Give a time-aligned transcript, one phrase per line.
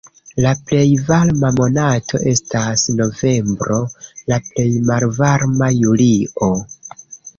[0.43, 3.77] La plej varma monato estas novembro,
[4.33, 6.51] la plej malvarma julio.